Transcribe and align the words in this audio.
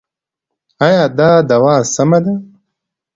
ایا 0.85 1.03
دا 1.17 1.29
دوا 1.49 1.75
سمه 1.93 2.19
ده؟ 2.25 2.33